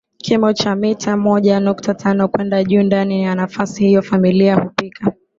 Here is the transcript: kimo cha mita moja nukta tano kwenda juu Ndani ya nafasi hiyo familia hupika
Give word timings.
kimo 0.17 0.53
cha 0.53 0.75
mita 0.75 1.17
moja 1.17 1.59
nukta 1.59 1.93
tano 1.93 2.27
kwenda 2.27 2.63
juu 2.63 2.83
Ndani 2.83 3.23
ya 3.23 3.35
nafasi 3.35 3.83
hiyo 3.83 4.01
familia 4.01 4.55
hupika 4.55 5.11